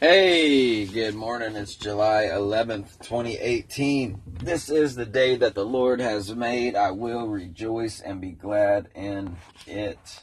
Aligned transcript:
Hey, 0.00 0.84
good 0.84 1.16
morning. 1.16 1.56
It's 1.56 1.74
July 1.74 2.28
11th, 2.30 3.00
2018. 3.00 4.22
This 4.28 4.70
is 4.70 4.94
the 4.94 5.04
day 5.04 5.34
that 5.34 5.56
the 5.56 5.64
Lord 5.66 6.00
has 6.00 6.32
made. 6.32 6.76
I 6.76 6.92
will 6.92 7.26
rejoice 7.26 7.98
and 7.98 8.20
be 8.20 8.30
glad 8.30 8.90
in 8.94 9.36
it. 9.66 10.22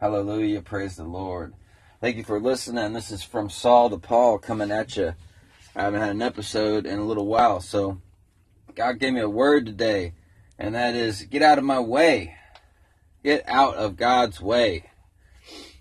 Hallelujah. 0.00 0.62
Praise 0.62 0.96
the 0.96 1.04
Lord. 1.04 1.52
Thank 2.00 2.16
you 2.16 2.24
for 2.24 2.40
listening. 2.40 2.94
This 2.94 3.10
is 3.10 3.22
from 3.22 3.50
Saul 3.50 3.90
to 3.90 3.98
Paul 3.98 4.38
coming 4.38 4.70
at 4.70 4.96
you. 4.96 5.12
I 5.76 5.82
haven't 5.82 6.00
had 6.00 6.12
an 6.12 6.22
episode 6.22 6.86
in 6.86 6.98
a 6.98 7.04
little 7.04 7.26
while, 7.26 7.60
so 7.60 8.00
God 8.74 8.98
gave 8.98 9.12
me 9.12 9.20
a 9.20 9.28
word 9.28 9.66
today, 9.66 10.14
and 10.58 10.74
that 10.74 10.94
is 10.94 11.24
get 11.24 11.42
out 11.42 11.58
of 11.58 11.64
my 11.64 11.80
way. 11.80 12.34
Get 13.22 13.44
out 13.46 13.74
of 13.74 13.98
God's 13.98 14.40
way. 14.40 14.90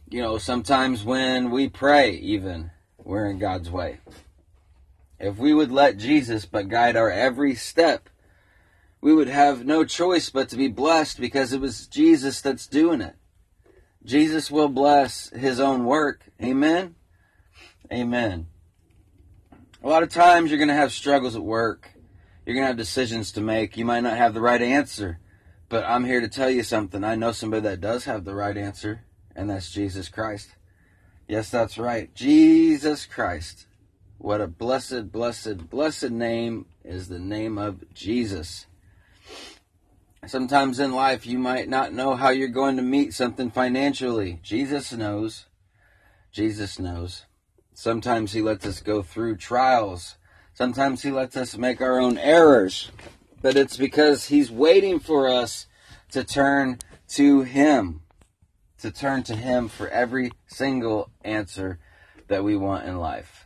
You 0.09 0.21
know, 0.21 0.37
sometimes 0.37 1.05
when 1.05 1.49
we 1.49 1.69
pray, 1.69 2.11
even, 2.11 2.71
we're 3.03 3.25
in 3.25 3.39
God's 3.39 3.69
way. 3.69 3.99
If 5.19 5.37
we 5.37 5.53
would 5.53 5.71
let 5.71 5.97
Jesus 5.97 6.45
but 6.45 6.67
guide 6.67 6.95
our 6.95 7.11
every 7.11 7.55
step, 7.55 8.09
we 9.01 9.13
would 9.13 9.27
have 9.27 9.65
no 9.65 9.83
choice 9.83 10.29
but 10.29 10.49
to 10.49 10.55
be 10.55 10.67
blessed 10.67 11.19
because 11.19 11.53
it 11.53 11.61
was 11.61 11.87
Jesus 11.87 12.41
that's 12.41 12.67
doing 12.67 13.01
it. 13.01 13.15
Jesus 14.03 14.49
will 14.49 14.69
bless 14.69 15.29
his 15.29 15.59
own 15.59 15.85
work. 15.85 16.23
Amen. 16.41 16.95
Amen. 17.91 18.47
A 19.83 19.87
lot 19.87 20.03
of 20.03 20.09
times 20.09 20.49
you're 20.49 20.57
going 20.57 20.67
to 20.67 20.73
have 20.73 20.91
struggles 20.91 21.35
at 21.35 21.43
work. 21.43 21.91
You're 22.45 22.55
going 22.55 22.63
to 22.63 22.67
have 22.67 22.77
decisions 22.77 23.31
to 23.33 23.41
make. 23.41 23.77
You 23.77 23.85
might 23.85 24.01
not 24.01 24.17
have 24.17 24.33
the 24.33 24.41
right 24.41 24.61
answer. 24.61 25.19
But 25.69 25.85
I'm 25.85 26.05
here 26.05 26.21
to 26.21 26.27
tell 26.27 26.49
you 26.49 26.63
something. 26.63 27.03
I 27.03 27.15
know 27.15 27.31
somebody 27.31 27.61
that 27.61 27.81
does 27.81 28.05
have 28.05 28.25
the 28.25 28.35
right 28.35 28.57
answer, 28.57 29.05
and 29.35 29.49
that's 29.49 29.71
Jesus 29.71 30.09
Christ. 30.09 30.49
Yes, 31.31 31.49
that's 31.49 31.77
right. 31.77 32.13
Jesus 32.13 33.05
Christ. 33.05 33.65
What 34.17 34.41
a 34.41 34.47
blessed, 34.47 35.13
blessed, 35.13 35.69
blessed 35.69 36.09
name 36.09 36.65
is 36.83 37.07
the 37.07 37.19
name 37.19 37.57
of 37.57 37.93
Jesus. 37.93 38.65
Sometimes 40.27 40.77
in 40.77 40.91
life 40.91 41.25
you 41.25 41.39
might 41.39 41.69
not 41.69 41.93
know 41.93 42.17
how 42.17 42.31
you're 42.31 42.49
going 42.49 42.75
to 42.75 42.81
meet 42.81 43.13
something 43.13 43.49
financially. 43.49 44.41
Jesus 44.43 44.91
knows. 44.91 45.45
Jesus 46.33 46.77
knows. 46.77 47.23
Sometimes 47.73 48.33
he 48.33 48.41
lets 48.41 48.65
us 48.65 48.81
go 48.81 49.01
through 49.01 49.37
trials. 49.37 50.17
Sometimes 50.53 51.01
he 51.01 51.11
lets 51.11 51.37
us 51.37 51.55
make 51.55 51.79
our 51.79 51.97
own 51.97 52.17
errors. 52.17 52.91
But 53.41 53.55
it's 53.55 53.77
because 53.77 54.27
he's 54.27 54.51
waiting 54.51 54.99
for 54.99 55.29
us 55.29 55.67
to 56.11 56.25
turn 56.25 56.79
to 57.11 57.43
him 57.43 58.01
to 58.81 58.91
turn 58.91 59.23
to 59.23 59.35
Him 59.35 59.67
for 59.67 59.87
every 59.87 60.31
single 60.47 61.09
answer 61.23 61.79
that 62.27 62.43
we 62.43 62.55
want 62.55 62.85
in 62.85 62.97
life. 62.97 63.45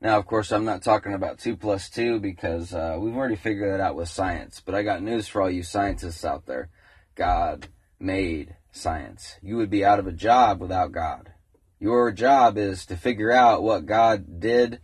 Now, 0.00 0.18
of 0.18 0.26
course, 0.26 0.50
I'm 0.50 0.64
not 0.64 0.82
talking 0.82 1.14
about 1.14 1.38
2 1.38 1.56
plus 1.56 1.88
2 1.90 2.18
because 2.18 2.74
uh, 2.74 2.96
we've 2.98 3.16
already 3.16 3.36
figured 3.36 3.72
that 3.72 3.80
out 3.80 3.94
with 3.94 4.08
science. 4.08 4.60
But 4.64 4.74
I 4.74 4.82
got 4.82 5.02
news 5.02 5.28
for 5.28 5.40
all 5.40 5.50
you 5.50 5.62
scientists 5.62 6.24
out 6.24 6.46
there 6.46 6.70
God 7.14 7.68
made 8.00 8.56
science. 8.72 9.36
You 9.42 9.56
would 9.58 9.70
be 9.70 9.84
out 9.84 9.98
of 9.98 10.06
a 10.06 10.12
job 10.12 10.60
without 10.60 10.92
God. 10.92 11.32
Your 11.78 12.10
job 12.10 12.58
is 12.58 12.86
to 12.86 12.96
figure 12.96 13.30
out 13.30 13.62
what 13.62 13.86
God 13.86 14.40
did, 14.40 14.80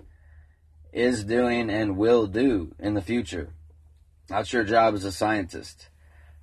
is 0.93 1.25
doing, 1.25 1.71
and 1.71 1.97
will 1.97 2.27
do 2.27 2.75
in 2.79 2.95
the 2.95 3.03
future. 3.03 3.55
That's 4.29 4.53
your 4.53 4.65
job 4.65 4.95
as 4.95 5.05
a 5.05 5.13
scientist 5.13 5.89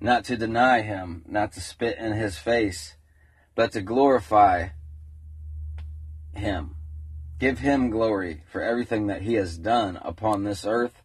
not 0.00 0.24
to 0.24 0.36
deny 0.36 0.82
him, 0.82 1.24
not 1.26 1.52
to 1.52 1.60
spit 1.60 1.98
in 1.98 2.12
his 2.12 2.38
face, 2.38 2.96
but 3.54 3.72
to 3.72 3.80
glorify 3.80 4.68
him. 6.34 6.76
Give 7.38 7.58
him 7.58 7.90
glory 7.90 8.42
for 8.50 8.62
everything 8.62 9.06
that 9.06 9.22
he 9.22 9.34
has 9.34 9.58
done 9.58 9.98
upon 10.02 10.44
this 10.44 10.64
earth, 10.66 11.02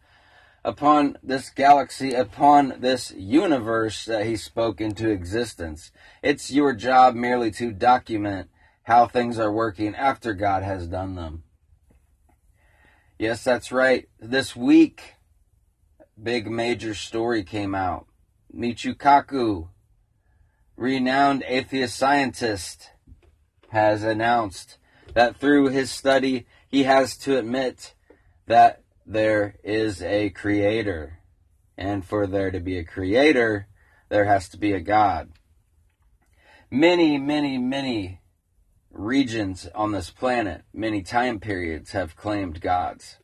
upon 0.64 1.18
this 1.22 1.50
galaxy, 1.50 2.14
upon 2.14 2.74
this 2.80 3.12
universe 3.12 4.04
that 4.06 4.26
he 4.26 4.36
spoke 4.36 4.80
into 4.80 5.10
existence. 5.10 5.90
It's 6.22 6.50
your 6.50 6.74
job 6.74 7.14
merely 7.14 7.50
to 7.52 7.72
document 7.72 8.48
how 8.84 9.06
things 9.06 9.38
are 9.38 9.52
working 9.52 9.94
after 9.94 10.34
God 10.34 10.62
has 10.62 10.86
done 10.86 11.14
them. 11.14 11.44
Yes, 13.18 13.44
that's 13.44 13.70
right. 13.70 14.08
This 14.18 14.56
week, 14.56 15.14
big 16.20 16.50
major 16.50 16.94
story 16.94 17.44
came 17.44 17.74
out 17.74 18.06
Michio 18.54 18.94
Kaku, 18.94 19.68
renowned 20.76 21.42
atheist 21.46 21.96
scientist, 21.96 22.90
has 23.70 24.02
announced 24.02 24.78
that 25.14 25.36
through 25.36 25.68
his 25.68 25.90
study, 25.90 26.46
he 26.68 26.82
has 26.82 27.16
to 27.18 27.38
admit 27.38 27.94
that 28.46 28.82
there 29.06 29.56
is 29.64 30.02
a 30.02 30.30
creator. 30.30 31.18
And 31.78 32.04
for 32.04 32.26
there 32.26 32.50
to 32.50 32.60
be 32.60 32.78
a 32.78 32.84
creator, 32.84 33.68
there 34.10 34.26
has 34.26 34.48
to 34.50 34.58
be 34.58 34.72
a 34.72 34.80
God. 34.80 35.30
Many, 36.70 37.18
many, 37.18 37.56
many 37.56 38.20
regions 38.90 39.66
on 39.74 39.92
this 39.92 40.10
planet, 40.10 40.62
many 40.72 41.02
time 41.02 41.40
periods 41.40 41.92
have 41.92 42.16
claimed 42.16 42.60
gods. 42.60 43.16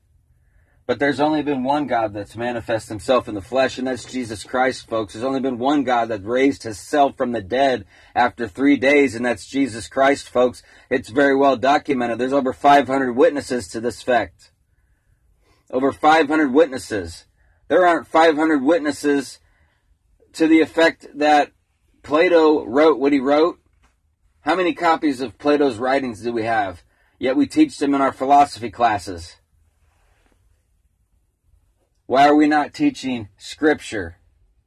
But 0.88 0.98
there's 0.98 1.20
only 1.20 1.42
been 1.42 1.64
one 1.64 1.86
God 1.86 2.14
that's 2.14 2.34
manifest 2.34 2.88
himself 2.88 3.28
in 3.28 3.34
the 3.34 3.42
flesh, 3.42 3.76
and 3.76 3.86
that's 3.86 4.10
Jesus 4.10 4.42
Christ, 4.42 4.88
folks. 4.88 5.12
There's 5.12 5.24
only 5.24 5.38
been 5.38 5.58
one 5.58 5.84
God 5.84 6.08
that 6.08 6.24
raised 6.24 6.62
himself 6.62 7.14
from 7.14 7.32
the 7.32 7.42
dead 7.42 7.84
after 8.14 8.48
three 8.48 8.78
days, 8.78 9.14
and 9.14 9.22
that's 9.22 9.46
Jesus 9.46 9.86
Christ, 9.86 10.30
folks. 10.30 10.62
It's 10.88 11.10
very 11.10 11.36
well 11.36 11.58
documented. 11.58 12.16
There's 12.16 12.32
over 12.32 12.54
500 12.54 13.12
witnesses 13.12 13.68
to 13.68 13.82
this 13.82 14.00
fact. 14.00 14.50
Over 15.70 15.92
500 15.92 16.54
witnesses. 16.54 17.26
There 17.68 17.86
aren't 17.86 18.06
500 18.06 18.62
witnesses 18.62 19.40
to 20.32 20.46
the 20.46 20.62
effect 20.62 21.06
that 21.16 21.52
Plato 22.02 22.64
wrote 22.64 22.98
what 22.98 23.12
he 23.12 23.20
wrote. 23.20 23.58
How 24.40 24.54
many 24.54 24.72
copies 24.72 25.20
of 25.20 25.36
Plato's 25.36 25.76
writings 25.76 26.22
do 26.22 26.32
we 26.32 26.44
have? 26.44 26.82
Yet 27.18 27.36
we 27.36 27.46
teach 27.46 27.76
them 27.76 27.92
in 27.92 28.00
our 28.00 28.12
philosophy 28.12 28.70
classes. 28.70 29.36
Why 32.08 32.26
are 32.26 32.34
we 32.34 32.46
not 32.46 32.72
teaching 32.72 33.28
scripture? 33.36 34.16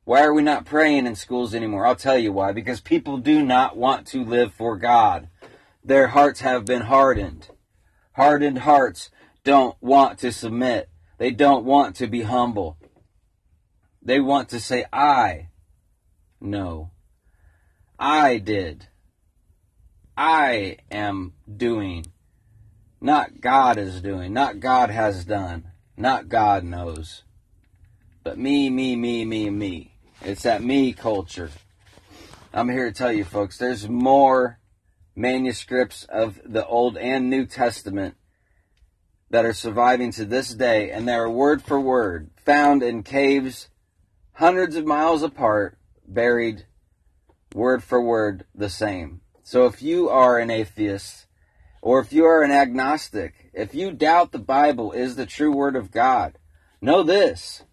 Why 0.03 0.21
are 0.21 0.31
we 0.31 0.43
not 0.43 0.63
praying 0.63 1.07
in 1.07 1.15
schools 1.15 1.55
anymore? 1.55 1.87
I'll 1.87 1.95
tell 1.95 2.19
you 2.19 2.31
why. 2.31 2.51
Because 2.51 2.81
people 2.81 3.17
do 3.17 3.43
not 3.43 3.75
want 3.75 4.05
to 4.09 4.23
live 4.23 4.53
for 4.53 4.77
God. 4.77 5.27
Their 5.83 6.09
hearts 6.09 6.41
have 6.41 6.65
been 6.65 6.83
hardened. 6.83 7.49
Hardened 8.11 8.59
hearts 8.59 9.09
don't 9.43 9.75
want 9.81 10.19
to 10.19 10.31
submit. 10.31 10.89
They 11.17 11.31
don't 11.31 11.65
want 11.65 11.95
to 11.95 12.05
be 12.05 12.21
humble. 12.21 12.77
They 14.03 14.19
want 14.19 14.49
to 14.49 14.59
say, 14.59 14.85
I. 14.93 15.47
No. 16.39 16.91
I 17.97 18.37
did. 18.37 18.85
I 20.15 20.77
am 20.91 21.33
doing. 21.51 22.05
Not 23.01 23.41
God 23.41 23.79
is 23.79 23.99
doing. 23.99 24.31
Not 24.31 24.59
God 24.59 24.91
has 24.91 25.25
done. 25.25 25.71
Not 25.97 26.29
God 26.29 26.63
knows. 26.63 27.23
But 28.23 28.37
me, 28.37 28.69
me, 28.69 28.95
me, 28.95 29.25
me, 29.25 29.49
me. 29.49 29.95
It's 30.21 30.43
that 30.43 30.63
me 30.63 30.93
culture. 30.93 31.49
I'm 32.53 32.69
here 32.69 32.85
to 32.85 32.95
tell 32.95 33.11
you, 33.11 33.23
folks, 33.23 33.57
there's 33.57 33.89
more 33.89 34.59
manuscripts 35.15 36.03
of 36.03 36.39
the 36.45 36.65
Old 36.65 36.97
and 36.97 37.29
New 37.29 37.47
Testament 37.47 38.15
that 39.31 39.45
are 39.45 39.53
surviving 39.53 40.11
to 40.11 40.25
this 40.25 40.53
day, 40.53 40.91
and 40.91 41.07
they 41.07 41.13
are 41.13 41.29
word 41.29 41.63
for 41.63 41.79
word 41.79 42.29
found 42.45 42.83
in 42.83 43.01
caves 43.01 43.69
hundreds 44.33 44.75
of 44.75 44.85
miles 44.85 45.23
apart, 45.23 45.77
buried 46.07 46.65
word 47.55 47.83
for 47.83 48.01
word 48.01 48.45
the 48.53 48.69
same. 48.69 49.21
So 49.41 49.65
if 49.65 49.81
you 49.81 50.09
are 50.09 50.37
an 50.37 50.51
atheist, 50.51 51.25
or 51.81 51.99
if 51.99 52.13
you 52.13 52.25
are 52.25 52.43
an 52.43 52.51
agnostic, 52.51 53.49
if 53.53 53.73
you 53.73 53.91
doubt 53.91 54.31
the 54.31 54.39
Bible 54.39 54.91
is 54.91 55.15
the 55.15 55.25
true 55.25 55.51
word 55.51 55.75
of 55.75 55.91
God, 55.91 56.37
know 56.81 57.01
this 57.01 57.63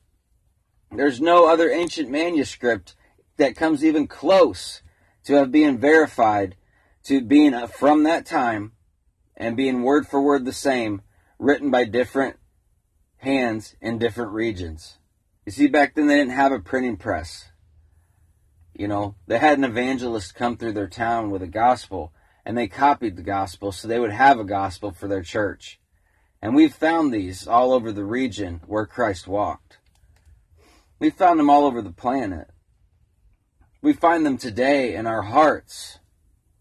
there's 0.91 1.21
no 1.21 1.49
other 1.49 1.71
ancient 1.71 2.11
manuscript 2.11 2.95
that 3.37 3.57
comes 3.57 3.85
even 3.85 4.07
close 4.07 4.83
to 5.25 5.35
have 5.35 5.53
been 5.53 5.79
verified 5.79 6.57
to 7.05 7.21
being 7.21 7.55
uh, 7.55 7.67
from 7.67 8.03
that 8.05 8.27
time 8.27 8.73
and 9.37 9.57
being 9.57 9.83
word 9.83 10.07
for 10.07 10.21
word 10.21 10.45
the 10.45 10.53
same, 10.53 11.03
written 11.39 11.71
by 11.71 11.85
different 11.85 12.37
hands 13.19 13.77
in 13.81 13.99
different 13.99 14.33
regions. 14.33 14.99
You 15.47 15.53
see, 15.53 15.67
back 15.67 15.95
then 15.95 16.07
they 16.07 16.17
didn't 16.17 16.33
have 16.33 16.53
a 16.53 16.59
printing 16.59 16.97
press. 16.97 17.51
You 18.75 18.89
know, 18.89 19.17
they 19.27 19.39
had 19.39 19.59
an 19.59 19.65
evangelist 19.65 20.35
come 20.35 20.57
through 20.57 20.73
their 20.73 20.89
town 20.89 21.31
with 21.31 21.43
a 21.43 21.49
gospel, 21.49 22.13
and 22.45 22.57
they 22.57 22.69
copied 22.69 23.17
the 23.17 23.23
gospel 23.23 23.73
so 23.73 23.89
they 23.89 23.99
would 23.99 24.13
have 24.13 24.39
a 24.39 24.45
gospel 24.45 24.93
for 24.93 25.09
their 25.09 25.23
church. 25.23 25.81
And 26.41 26.55
we've 26.55 26.75
found 26.75 27.13
these 27.13 27.47
all 27.49 27.73
over 27.73 27.93
the 27.93 28.05
region 28.05 28.61
where 28.67 28.87
Christ 28.87 29.27
walked. 29.27 29.79
We 30.99 31.11
found 31.11 31.39
them 31.39 31.51
all 31.51 31.65
over 31.65 31.83
the 31.83 31.93
planet. 31.93 32.49
We 33.81 33.93
find 33.93 34.27
them 34.27 34.39
today 34.39 34.95
in 34.95 35.07
our 35.07 35.23
hearts. 35.23 35.99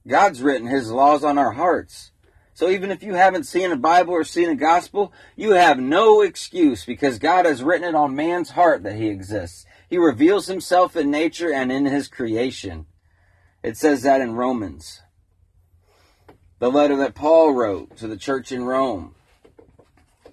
God's 0.07 0.41
written 0.41 0.67
His 0.67 0.91
laws 0.91 1.23
on 1.23 1.37
our 1.37 1.51
hearts. 1.51 2.11
So 2.57 2.69
even 2.69 2.89
if 2.89 3.03
you 3.03 3.13
haven't 3.13 3.43
seen 3.43 3.71
a 3.71 3.77
Bible 3.77 4.13
or 4.13 4.23
seen 4.23 4.49
a 4.49 4.55
gospel, 4.55 5.13
you 5.35 5.51
have 5.51 5.77
no 5.77 6.21
excuse 6.21 6.85
because 6.85 7.19
God 7.19 7.45
has 7.45 7.61
written 7.61 7.87
it 7.87 7.93
on 7.93 8.15
man's 8.15 8.49
heart 8.49 8.81
that 8.81 8.95
he 8.95 9.09
exists. 9.09 9.63
He 9.87 9.99
reveals 9.99 10.47
himself 10.47 10.95
in 10.95 11.11
nature 11.11 11.53
and 11.53 11.71
in 11.71 11.85
his 11.85 12.07
creation. 12.07 12.87
It 13.61 13.77
says 13.77 14.01
that 14.01 14.21
in 14.21 14.33
Romans. 14.33 15.03
The 16.57 16.71
letter 16.71 16.97
that 16.97 17.13
Paul 17.13 17.53
wrote 17.53 17.95
to 17.97 18.07
the 18.07 18.17
church 18.17 18.51
in 18.51 18.63
Rome 18.63 19.13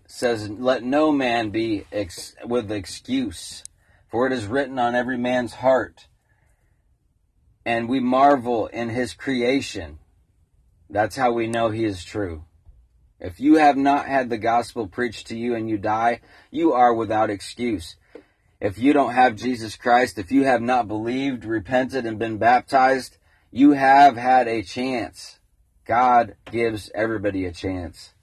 says, 0.06 0.48
Let 0.48 0.82
no 0.82 1.12
man 1.12 1.50
be 1.50 1.84
ex- 1.92 2.34
with 2.46 2.72
excuse, 2.72 3.64
for 4.14 4.28
it 4.28 4.32
is 4.32 4.46
written 4.46 4.78
on 4.78 4.94
every 4.94 5.18
man's 5.18 5.54
heart. 5.54 6.06
And 7.66 7.88
we 7.88 7.98
marvel 7.98 8.68
in 8.68 8.90
his 8.90 9.12
creation 9.12 9.98
that's 10.88 11.16
how 11.16 11.32
we 11.32 11.48
know 11.48 11.70
he 11.70 11.84
is 11.84 12.04
true. 12.04 12.44
If 13.18 13.40
you 13.40 13.56
have 13.56 13.76
not 13.76 14.06
had 14.06 14.30
the 14.30 14.38
gospel 14.38 14.86
preached 14.86 15.26
to 15.26 15.36
you 15.36 15.56
and 15.56 15.68
you 15.68 15.78
die, 15.78 16.20
you 16.52 16.74
are 16.74 16.94
without 16.94 17.28
excuse. 17.28 17.96
If 18.60 18.78
you 18.78 18.92
don't 18.92 19.14
have 19.14 19.34
Jesus 19.34 19.74
Christ, 19.74 20.16
if 20.16 20.30
you 20.30 20.44
have 20.44 20.62
not 20.62 20.86
believed, 20.86 21.44
repented, 21.44 22.06
and 22.06 22.16
been 22.16 22.38
baptized, 22.38 23.18
you 23.50 23.72
have 23.72 24.16
had 24.16 24.46
a 24.46 24.62
chance. 24.62 25.40
God 25.84 26.36
gives 26.52 26.88
everybody 26.94 27.46
a 27.46 27.52
chance. 27.52 28.13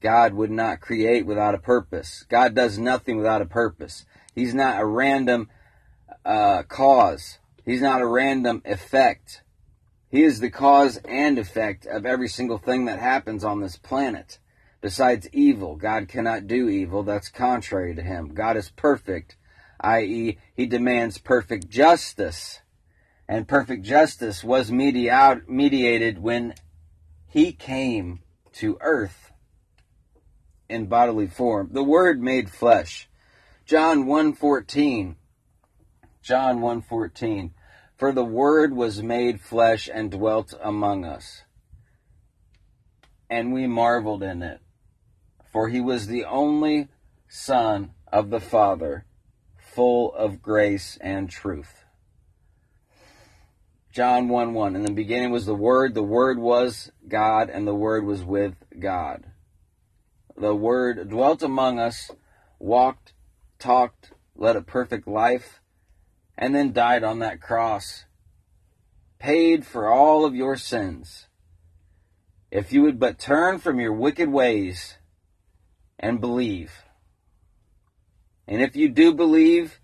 God 0.00 0.34
would 0.34 0.50
not 0.50 0.80
create 0.80 1.26
without 1.26 1.54
a 1.54 1.58
purpose. 1.58 2.24
God 2.28 2.54
does 2.54 2.78
nothing 2.78 3.18
without 3.18 3.42
a 3.42 3.46
purpose. 3.46 4.06
He's 4.34 4.54
not 4.54 4.80
a 4.80 4.86
random 4.86 5.50
uh, 6.24 6.62
cause. 6.64 7.38
He's 7.64 7.82
not 7.82 8.00
a 8.00 8.06
random 8.06 8.62
effect. 8.64 9.42
He 10.08 10.24
is 10.24 10.40
the 10.40 10.50
cause 10.50 10.96
and 11.04 11.38
effect 11.38 11.86
of 11.86 12.04
every 12.04 12.28
single 12.28 12.58
thing 12.58 12.86
that 12.86 12.98
happens 12.98 13.44
on 13.44 13.60
this 13.60 13.76
planet. 13.76 14.38
Besides 14.80 15.28
evil, 15.32 15.76
God 15.76 16.08
cannot 16.08 16.46
do 16.46 16.68
evil. 16.68 17.02
That's 17.02 17.28
contrary 17.28 17.94
to 17.94 18.02
him. 18.02 18.34
God 18.34 18.56
is 18.56 18.70
perfect, 18.70 19.36
i.e., 19.80 20.38
he 20.54 20.66
demands 20.66 21.18
perfect 21.18 21.68
justice. 21.68 22.60
And 23.28 23.46
perfect 23.46 23.84
justice 23.84 24.42
was 24.42 24.72
mediated 24.72 26.18
when 26.18 26.54
he 27.28 27.52
came 27.52 28.20
to 28.54 28.78
earth 28.80 29.29
in 30.70 30.86
bodily 30.86 31.26
form. 31.26 31.70
The 31.72 31.82
word 31.82 32.22
made 32.22 32.50
flesh. 32.50 33.08
John 33.66 34.06
1:14. 34.06 35.16
John 36.22 36.60
1:14. 36.60 37.52
For 38.00 38.12
the 38.12 38.24
Word 38.24 38.74
was 38.74 39.02
made 39.02 39.42
flesh 39.42 39.90
and 39.92 40.10
dwelt 40.10 40.54
among 40.62 41.04
us. 41.04 41.42
And 43.28 43.52
we 43.52 43.66
marveled 43.66 44.22
in 44.22 44.42
it. 44.42 44.60
For 45.52 45.68
he 45.68 45.82
was 45.82 46.06
the 46.06 46.24
only 46.24 46.88
Son 47.28 47.90
of 48.10 48.30
the 48.30 48.40
Father, 48.40 49.04
full 49.58 50.14
of 50.14 50.40
grace 50.40 50.96
and 51.02 51.28
truth. 51.28 51.84
John 53.92 54.28
1 54.30 54.54
1. 54.54 54.76
In 54.76 54.82
the 54.82 54.92
beginning 54.92 55.30
was 55.30 55.44
the 55.44 55.54
Word, 55.54 55.94
the 55.94 56.02
Word 56.02 56.38
was 56.38 56.90
God, 57.06 57.50
and 57.50 57.66
the 57.66 57.74
Word 57.74 58.04
was 58.04 58.24
with 58.24 58.54
God. 58.78 59.26
The 60.40 60.54
Word 60.54 61.10
dwelt 61.10 61.42
among 61.42 61.78
us, 61.78 62.10
walked, 62.58 63.12
talked, 63.58 64.12
led 64.34 64.56
a 64.56 64.62
perfect 64.62 65.06
life, 65.06 65.60
and 66.38 66.54
then 66.54 66.72
died 66.72 67.04
on 67.04 67.18
that 67.18 67.42
cross, 67.42 68.06
paid 69.18 69.66
for 69.66 69.86
all 69.86 70.24
of 70.24 70.34
your 70.34 70.56
sins. 70.56 71.26
If 72.50 72.72
you 72.72 72.80
would 72.84 72.98
but 72.98 73.18
turn 73.18 73.58
from 73.58 73.78
your 73.78 73.92
wicked 73.92 74.30
ways 74.30 74.96
and 75.98 76.22
believe. 76.22 76.72
And 78.48 78.62
if 78.62 78.74
you 78.74 78.88
do 78.88 79.12
believe 79.12 79.78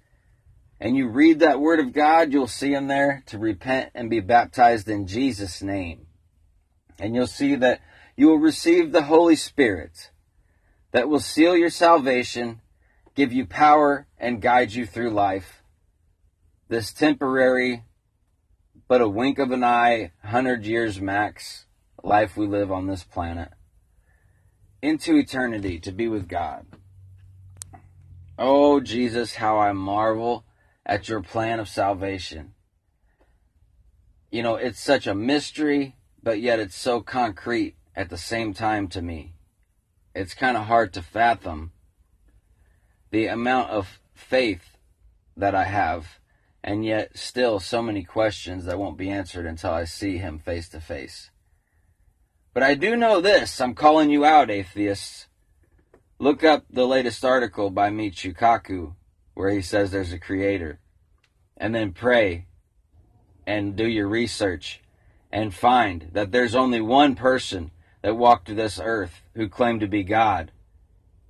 and 0.81 0.97
you 0.97 1.07
read 1.07 1.41
that 1.41 1.61
word 1.61 1.81
of 1.81 1.93
God, 1.93 2.33
you'll 2.33 2.47
see 2.47 2.73
him 2.73 2.87
there 2.87 3.23
to 3.27 3.37
repent 3.37 3.91
and 3.95 4.09
be 4.09 4.21
baptized 4.21 4.89
in 4.89 5.07
Jesus' 5.07 5.63
name. 5.63 6.07
And 6.99 7.15
you'll 7.15 7.27
see 7.27 7.57
that 7.57 7.83
you 8.17 8.29
will 8.29 8.39
receive 8.39 8.91
the 8.91 9.03
Holy 9.03 9.37
Spirit 9.37 10.13
that 10.93 11.09
will 11.09 11.21
seal 11.21 11.57
your 11.57 11.71
salvation, 11.71 12.61
give 13.15 13.33
you 13.33 13.47
power, 13.47 14.07
and 14.19 14.41
guide 14.41 14.73
you 14.73 14.87
through 14.87 15.11
life 15.11 15.63
this 16.69 16.93
temporary, 16.93 17.85
but 18.89 19.01
a 19.01 19.09
wink 19.09 19.39
of 19.39 19.51
an 19.51 19.63
eye, 19.63 20.13
100 20.23 20.65
years 20.67 21.01
max 21.01 21.67
life 22.03 22.37
we 22.37 22.47
live 22.47 22.71
on 22.71 22.87
this 22.87 23.03
planet 23.03 23.51
into 24.83 25.17
eternity 25.17 25.79
to 25.81 25.91
be 25.91 26.07
with 26.07 26.29
God. 26.29 26.67
Oh, 28.39 28.81
Jesus, 28.81 29.37
how 29.37 29.59
I 29.59 29.73
marvel 29.73 30.45
at 30.85 31.09
your 31.09 31.23
plan 31.23 31.59
of 31.59 31.69
salvation. 31.69 32.55
You 34.31 34.43
know, 34.43 34.57
it's 34.57 34.81
such 34.81 35.07
a 35.07 35.15
mystery, 35.15 35.97
but 36.23 36.41
yet 36.41 36.61
it's 36.61 36.77
so 36.77 37.01
concrete 37.01 37.77
at 37.95 38.11
the 38.11 38.19
same 38.19 38.53
time 38.53 38.89
to 38.89 39.01
me. 39.01 39.36
It's 40.17 40.33
kind 40.33 40.57
of 40.57 40.65
hard 40.65 40.95
to 40.95 41.03
fathom 41.03 41.73
the 43.11 43.27
amount 43.27 43.69
of 43.69 44.01
faith 44.15 44.79
that 45.37 45.55
I 45.55 45.65
have 45.65 46.19
and 46.65 46.87
yet 46.87 47.19
still 47.19 47.61
so 47.61 47.83
many 47.83 48.03
questions 48.03 48.65
that 48.65 48.79
won't 48.79 48.97
be 48.97 49.11
answered 49.11 49.45
until 49.45 49.73
I 49.73 49.85
see 49.85 50.17
him 50.17 50.39
face 50.39 50.71
to 50.71 50.81
face. 50.81 51.31
But 52.55 52.63
I 52.63 52.75
do 52.75 52.97
know 52.97 53.21
this 53.21 53.61
I'm 53.61 53.75
calling 53.75 54.09
you 54.09 54.25
out, 54.25 54.51
atheists. 54.51 55.27
Look 56.19 56.43
up 56.43 56.65
the 56.71 56.87
latest 56.87 57.23
article 57.23 57.69
by 57.69 57.91
Michio 57.91 58.35
Kaku 58.35 58.95
where 59.35 59.51
he 59.51 59.61
says 59.61 59.91
there's 59.91 60.15
a 60.15 60.19
creator. 60.19 60.81
And 61.59 61.75
then 61.75 61.93
pray 61.93 62.47
and 63.47 63.77
do 63.77 63.87
your 63.87 64.09
research 64.09 64.81
and 65.31 65.55
find 65.55 66.09
that 66.13 66.33
there's 66.33 66.55
only 66.55 66.81
one 66.81 67.17
person 67.17 67.71
that 68.07 68.15
walked 68.15 68.55
this 68.55 68.79
earth 68.81 69.23
who 69.35 69.49
claimed 69.49 69.81
to 69.81 69.89
be 69.89 70.05
God 70.05 70.53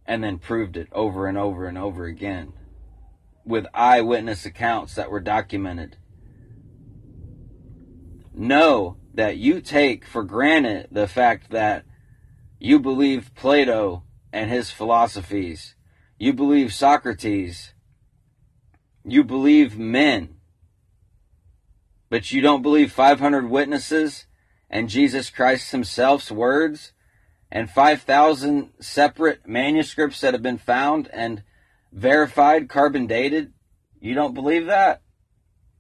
and 0.05 0.23
then 0.23 0.38
proved 0.38 0.76
it 0.76 0.88
over 0.93 1.26
and 1.26 1.38
over 1.38 1.64
and 1.67 1.78
over 1.78 2.05
again 2.05 2.52
with 3.46 3.64
eyewitness 3.73 4.44
accounts 4.44 4.94
that 4.94 5.11
were 5.11 5.20
documented. 5.20 5.96
Know 8.34 8.99
that 9.14 9.38
you 9.38 9.62
take 9.62 10.05
for 10.05 10.23
granted 10.23 10.88
the 10.90 11.08
fact 11.08 11.49
that 11.49 11.87
you 12.61 12.79
believe 12.79 13.34
Plato 13.34 14.03
and 14.31 14.50
his 14.50 14.70
philosophies, 14.70 15.77
you 16.19 16.34
believe 16.34 16.74
Socrates, 16.74 17.72
you 19.03 19.24
believe 19.24 19.79
men, 19.79 20.36
but 22.10 22.32
you 22.32 22.43
don't 22.43 22.60
believe 22.60 22.93
500 22.93 23.48
witnesses 23.48 24.27
and 24.69 24.89
Jesus 24.89 25.31
Christ 25.31 25.70
himself's 25.70 26.31
words 26.31 26.93
and 27.51 27.70
5,000 27.70 28.70
separate 28.81 29.46
manuscripts 29.46 30.20
that 30.20 30.35
have 30.35 30.43
been 30.43 30.58
found 30.58 31.08
and 31.13 31.43
verified, 31.93 32.69
carbon 32.69 33.06
dated? 33.06 33.53
You 34.01 34.15
don't 34.15 34.35
believe 34.35 34.67
that? 34.67 35.03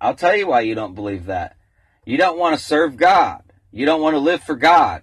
I'll 0.00 0.14
tell 0.14 0.36
you 0.36 0.46
why 0.46 0.60
you 0.60 0.74
don't 0.74 0.94
believe 0.94 1.26
that. 1.26 1.56
You 2.04 2.16
don't 2.16 2.38
want 2.38 2.56
to 2.56 2.64
serve 2.64 2.96
God. 2.96 3.42
You 3.72 3.86
don't 3.86 4.00
want 4.00 4.14
to 4.14 4.20
live 4.20 4.42
for 4.42 4.54
God. 4.54 5.02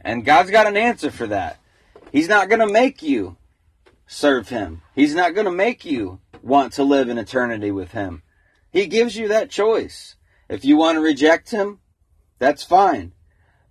And 0.00 0.24
God's 0.24 0.50
got 0.50 0.66
an 0.66 0.76
answer 0.76 1.10
for 1.10 1.26
that. 1.28 1.58
He's 2.10 2.28
not 2.28 2.48
going 2.48 2.60
to 2.60 2.72
make 2.72 3.02
you 3.02 3.36
serve 4.06 4.48
Him. 4.48 4.82
He's 4.94 5.14
not 5.14 5.34
going 5.34 5.46
to 5.46 5.52
make 5.52 5.84
you 5.84 6.20
want 6.42 6.74
to 6.74 6.84
live 6.84 7.08
in 7.08 7.18
eternity 7.18 7.70
with 7.70 7.92
Him. 7.92 8.22
He 8.70 8.86
gives 8.86 9.16
you 9.16 9.28
that 9.28 9.50
choice. 9.50 10.16
If 10.48 10.64
you 10.64 10.76
want 10.76 10.96
to 10.96 11.02
reject 11.02 11.50
Him, 11.50 11.78
that's 12.42 12.64
fine. 12.64 13.12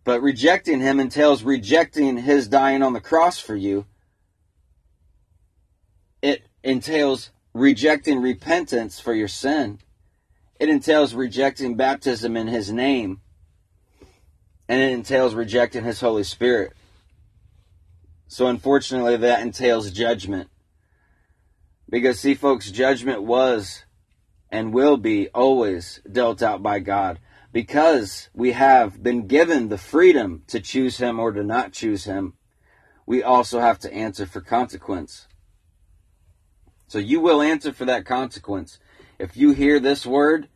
But 0.05 0.21
rejecting 0.21 0.79
Him 0.79 0.99
entails 0.99 1.43
rejecting 1.43 2.17
His 2.17 2.47
dying 2.47 2.81
on 2.81 2.93
the 2.93 3.01
cross 3.01 3.37
for 3.37 3.55
you 3.55 3.85
it 6.21 6.43
entails 6.63 7.31
rejecting 7.53 8.21
repentance 8.21 8.99
for 8.99 9.13
your 9.13 9.27
sin. 9.27 9.79
It 10.59 10.69
entails 10.69 11.13
rejecting 11.13 11.75
baptism 11.75 12.37
in 12.37 12.47
His 12.47 12.71
name. 12.71 13.21
And 14.69 14.81
it 14.81 14.91
entails 14.91 15.33
rejecting 15.33 15.83
His 15.83 15.99
Holy 15.99 16.23
Spirit. 16.23 16.73
So, 18.27 18.47
unfortunately, 18.47 19.17
that 19.17 19.41
entails 19.41 19.91
judgment. 19.91 20.49
Because, 21.89 22.19
see, 22.19 22.35
folks, 22.35 22.71
judgment 22.71 23.23
was 23.23 23.83
and 24.49 24.73
will 24.73 24.97
be 24.97 25.27
always 25.29 25.99
dealt 26.09 26.41
out 26.41 26.61
by 26.63 26.79
God. 26.79 27.19
Because 27.51 28.29
we 28.33 28.53
have 28.53 29.03
been 29.03 29.27
given 29.27 29.67
the 29.67 29.77
freedom 29.77 30.43
to 30.47 30.59
choose 30.59 30.97
Him 30.97 31.19
or 31.19 31.31
to 31.31 31.43
not 31.43 31.73
choose 31.73 32.05
Him, 32.05 32.33
we 33.05 33.21
also 33.21 33.59
have 33.59 33.79
to 33.79 33.93
answer 33.93 34.25
for 34.25 34.41
consequence. 34.41 35.27
So 36.87 36.97
you 36.97 37.19
will 37.19 37.41
answer 37.41 37.73
for 37.73 37.85
that 37.85 38.05
consequence. 38.05 38.79
If 39.19 39.35
you 39.35 39.51
hear 39.51 39.79
this 39.79 40.05
word, 40.05 40.49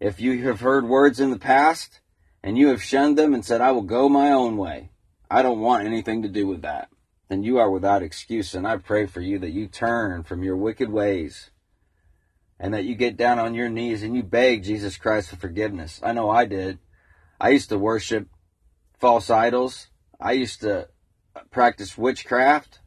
if 0.00 0.20
you 0.20 0.42
have 0.44 0.60
heard 0.60 0.88
words 0.88 1.20
in 1.20 1.30
the 1.30 1.38
past, 1.38 2.00
and 2.42 2.58
you 2.58 2.68
have 2.68 2.82
shunned 2.82 3.16
them 3.16 3.34
and 3.34 3.44
said, 3.44 3.60
I 3.60 3.72
will 3.72 3.82
go 3.82 4.08
my 4.08 4.32
own 4.32 4.56
way, 4.56 4.90
I 5.30 5.42
don't 5.42 5.60
want 5.60 5.86
anything 5.86 6.22
to 6.22 6.28
do 6.28 6.46
with 6.46 6.62
that, 6.62 6.88
then 7.28 7.42
you 7.42 7.58
are 7.58 7.70
without 7.70 8.02
excuse. 8.02 8.54
And 8.54 8.66
I 8.66 8.76
pray 8.78 9.06
for 9.06 9.20
you 9.20 9.38
that 9.38 9.52
you 9.52 9.66
turn 9.66 10.24
from 10.24 10.42
your 10.42 10.56
wicked 10.56 10.90
ways 10.90 11.51
and 12.62 12.72
that 12.72 12.84
you 12.84 12.94
get 12.94 13.16
down 13.16 13.40
on 13.40 13.54
your 13.54 13.68
knees 13.68 14.04
and 14.04 14.14
you 14.14 14.22
beg 14.22 14.62
Jesus 14.62 14.96
Christ 14.96 15.30
for 15.30 15.36
forgiveness. 15.36 16.00
I 16.00 16.12
know 16.12 16.30
I 16.30 16.44
did. 16.44 16.78
I 17.40 17.48
used 17.48 17.70
to 17.70 17.78
worship 17.78 18.28
false 19.00 19.30
idols. 19.30 19.88
I 20.20 20.32
used 20.32 20.60
to 20.60 20.88
practice 21.50 21.98
witchcraft. 21.98 22.78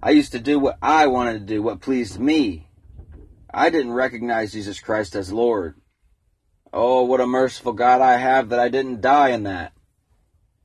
I 0.00 0.10
used 0.10 0.30
to 0.32 0.38
do 0.38 0.60
what 0.60 0.78
I 0.80 1.08
wanted 1.08 1.40
to 1.40 1.54
do, 1.54 1.62
what 1.62 1.80
pleased 1.80 2.20
me. 2.20 2.68
I 3.52 3.70
didn't 3.70 3.92
recognize 3.92 4.52
Jesus 4.52 4.78
Christ 4.78 5.16
as 5.16 5.32
Lord. 5.32 5.74
Oh, 6.72 7.02
what 7.02 7.20
a 7.20 7.26
merciful 7.26 7.72
God 7.72 8.00
I 8.00 8.18
have 8.18 8.50
that 8.50 8.60
I 8.60 8.68
didn't 8.68 9.00
die 9.00 9.30
in 9.30 9.42
that, 9.44 9.72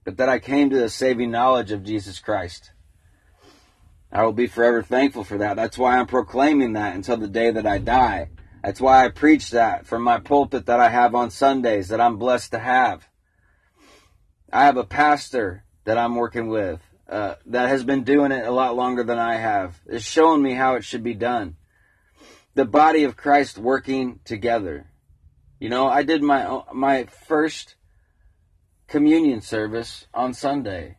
but 0.03 0.17
that 0.17 0.29
I 0.29 0.38
came 0.38 0.69
to 0.69 0.77
the 0.77 0.89
saving 0.89 1.31
knowledge 1.31 1.72
of 1.72 1.84
Jesus 1.84 2.19
Christ. 2.19 2.72
I 4.11 4.23
will 4.23 4.33
be 4.33 4.47
forever 4.47 4.81
thankful 4.81 5.23
for 5.23 5.37
that. 5.37 5.55
That's 5.55 5.77
why 5.77 5.97
I'm 5.97 6.07
proclaiming 6.07 6.73
that 6.73 6.95
until 6.95 7.17
the 7.17 7.27
day 7.27 7.51
that 7.51 7.67
I 7.67 7.77
die. 7.77 8.29
That's 8.63 8.81
why 8.81 9.05
I 9.05 9.09
preach 9.09 9.51
that 9.51 9.85
from 9.85 10.01
my 10.01 10.19
pulpit 10.19 10.65
that 10.65 10.79
I 10.79 10.89
have 10.89 11.15
on 11.15 11.29
Sundays 11.29 11.89
that 11.89 12.01
I'm 12.01 12.17
blessed 12.17 12.51
to 12.51 12.59
have. 12.59 13.07
I 14.51 14.65
have 14.65 14.77
a 14.77 14.83
pastor 14.83 15.63
that 15.85 15.97
I'm 15.97 16.15
working 16.15 16.47
with 16.47 16.81
uh, 17.07 17.35
that 17.47 17.69
has 17.69 17.83
been 17.83 18.03
doing 18.03 18.31
it 18.31 18.45
a 18.45 18.51
lot 18.51 18.75
longer 18.75 19.03
than 19.03 19.19
I 19.19 19.35
have. 19.35 19.79
Is 19.85 20.03
showing 20.03 20.41
me 20.41 20.53
how 20.53 20.75
it 20.75 20.83
should 20.83 21.03
be 21.03 21.13
done. 21.13 21.55
The 22.55 22.65
body 22.65 23.03
of 23.03 23.15
Christ 23.15 23.57
working 23.57 24.19
together. 24.25 24.89
You 25.59 25.69
know, 25.69 25.87
I 25.87 26.03
did 26.03 26.23
my 26.23 26.61
my 26.73 27.05
first 27.05 27.75
communion 28.87 29.41
service 29.41 30.07
on 30.13 30.33
Sunday. 30.33 30.97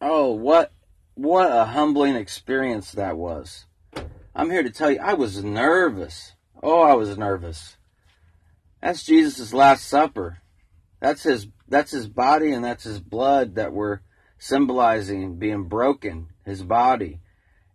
Oh, 0.00 0.32
what 0.32 0.72
what 1.14 1.50
a 1.50 1.64
humbling 1.64 2.16
experience 2.16 2.92
that 2.92 3.16
was. 3.16 3.66
I'm 4.34 4.50
here 4.50 4.62
to 4.62 4.70
tell 4.70 4.90
you 4.90 5.00
I 5.00 5.14
was 5.14 5.42
nervous. 5.42 6.32
Oh, 6.62 6.80
I 6.80 6.94
was 6.94 7.16
nervous. 7.18 7.76
That's 8.82 9.02
Jesus' 9.02 9.52
last 9.52 9.86
supper. 9.86 10.38
That's 11.00 11.22
his 11.22 11.48
that's 11.68 11.90
his 11.90 12.08
body 12.08 12.52
and 12.52 12.64
that's 12.64 12.84
his 12.84 13.00
blood 13.00 13.54
that 13.54 13.72
we're 13.72 14.00
symbolizing 14.38 15.38
being 15.38 15.64
broken, 15.64 16.28
his 16.44 16.62
body, 16.62 17.20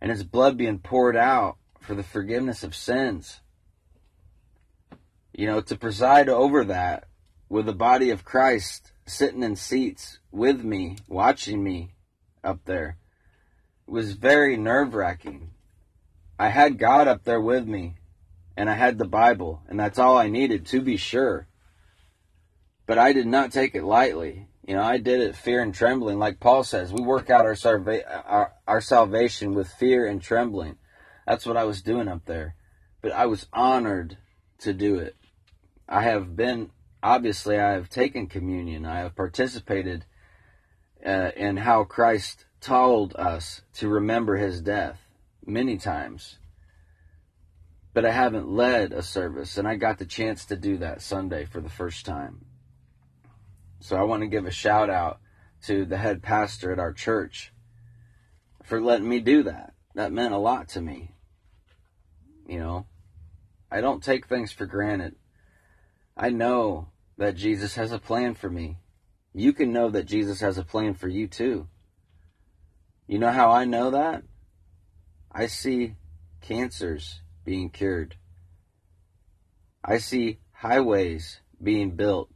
and 0.02 0.12
his 0.12 0.24
blood 0.24 0.58
being 0.58 0.80
poured 0.80 1.16
out 1.16 1.58
for 1.80 1.96
the 1.96 2.04
forgiveness 2.04 2.64
of 2.64 2.76
sins 2.76 3.42
you 5.38 5.48
know, 5.48 5.62
to 5.62 5.76
preside 5.76 6.30
over 6.30 6.64
that 6.66 7.06
with 7.50 7.66
the 7.66 7.74
body 7.74 8.10
of 8.10 8.24
Christ 8.24 8.94
sitting 9.06 9.44
in 9.44 9.56
seats 9.56 10.20
with 10.32 10.64
me, 10.64 10.98
watching 11.08 11.64
me 11.64 11.94
up 12.44 12.60
there, 12.66 12.98
was 13.88 14.14
very 14.14 14.58
nerve 14.58 14.94
wracking. 14.94 15.52
I 16.38 16.50
had 16.50 16.80
God 16.80 17.08
up 17.08 17.24
there 17.24 17.42
with 17.42 17.66
me, 17.68 17.96
and 18.58 18.70
I 18.70 18.74
had 18.74 18.98
the 18.98 19.06
Bible, 19.06 19.62
and 19.68 19.80
that's 19.80 20.00
all 20.00 20.18
I 20.18 20.28
needed 20.28 20.66
to 20.68 20.82
be 20.82 20.98
sure. 20.98 21.48
But 22.88 22.98
I 22.98 23.14
did 23.14 23.28
not 23.28 23.52
take 23.52 23.76
it 23.76 23.84
lightly. 23.84 24.48
You 24.68 24.76
know, 24.76 24.84
I 24.84 24.98
did 24.98 25.22
it 25.22 25.36
fear 25.36 25.62
and 25.62 25.74
trembling, 25.74 26.20
like 26.20 26.40
Paul 26.40 26.64
says. 26.64 26.92
We 26.92 27.04
work 27.04 27.30
out 27.30 27.46
our, 27.46 27.56
our, 28.26 28.54
our 28.68 28.82
salvation 28.82 29.54
with 29.54 29.68
fear 29.68 30.08
and 30.08 30.22
trembling. 30.22 30.78
That's 31.28 31.46
what 31.46 31.58
I 31.58 31.64
was 31.64 31.82
doing 31.82 32.08
up 32.08 32.26
there. 32.26 32.56
But 33.02 33.12
I 33.12 33.28
was 33.28 33.48
honored 33.54 34.18
to 34.60 34.74
do 34.74 34.96
it. 34.96 35.16
I 35.88 36.02
have 36.02 36.36
been, 36.36 36.72
obviously, 37.04 37.60
I 37.60 37.72
have 37.72 37.90
taken 37.90 38.28
communion. 38.28 38.86
I 38.86 39.00
have 39.00 39.16
participated 39.16 40.06
uh, 41.06 41.32
in 41.36 41.58
how 41.58 41.84
Christ 41.84 42.45
told 42.62 43.16
us 43.16 43.62
to 43.76 43.88
remember 43.88 44.38
his 44.38 44.62
death 44.62 45.00
many 45.46 45.78
times. 45.78 46.38
But 47.94 48.06
I 48.06 48.12
haven't 48.12 48.50
led 48.50 48.92
a 48.92 49.02
service, 49.02 49.58
and 49.58 49.68
I 49.68 49.76
got 49.76 50.00
the 50.00 50.06
chance 50.06 50.46
to 50.46 50.56
do 50.56 50.78
that 50.78 51.02
Sunday 51.02 51.46
for 51.46 51.62
the 51.62 51.70
first 51.70 52.06
time. 52.06 52.46
So 53.80 53.96
I 53.96 54.04
want 54.04 54.22
to 54.22 54.28
give 54.28 54.46
a 54.46 54.52
shout 54.52 54.90
out 54.90 55.20
to 55.64 55.86
the 55.86 55.98
head 55.98 56.22
pastor 56.22 56.72
at 56.72 56.80
our 56.80 56.92
church 56.92 57.54
for 58.64 58.82
letting 58.82 59.08
me 59.08 59.20
do 59.20 59.44
that. 59.44 59.74
That 59.94 60.12
meant 60.12 60.34
a 60.34 60.40
lot 60.40 60.70
to 60.70 60.82
me. 60.82 61.12
You 62.48 62.60
know, 62.60 62.86
I 63.72 63.82
don't 63.82 64.04
take 64.04 64.28
things 64.28 64.52
for 64.52 64.66
granted. 64.66 65.16
I 66.18 66.30
know 66.30 66.90
that 67.18 67.36
Jesus 67.36 67.76
has 67.76 67.92
a 67.92 68.00
plan 68.00 68.36
for 68.36 68.50
me. 68.50 68.78
You 69.34 69.54
can 69.54 69.72
know 69.72 69.90
that 69.90 70.06
Jesus 70.06 70.40
has 70.42 70.58
a 70.58 70.64
plan 70.64 70.94
for 70.94 71.08
you 71.08 71.28
too. 71.28 71.68
You 73.08 73.20
know 73.20 73.32
how 73.32 73.52
I 73.52 73.66
know 73.66 73.92
that? 73.92 74.24
I 75.32 75.48
see 75.48 75.96
cancers 76.42 77.22
being 77.44 77.70
cured. 77.70 78.16
I 79.84 79.98
see 79.98 80.40
highways 80.52 81.42
being 81.62 81.92
built 81.92 82.30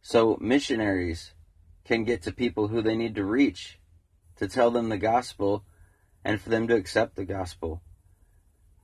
so 0.00 0.38
missionaries 0.40 1.34
can 1.84 2.04
get 2.04 2.22
to 2.22 2.32
people 2.32 2.68
who 2.68 2.82
they 2.82 2.96
need 2.96 3.14
to 3.16 3.24
reach 3.24 3.78
to 4.36 4.48
tell 4.48 4.70
them 4.70 4.88
the 4.88 4.98
gospel 4.98 5.64
and 6.24 6.40
for 6.40 6.48
them 6.48 6.68
to 6.68 6.76
accept 6.76 7.16
the 7.16 7.24
gospel. 7.24 7.82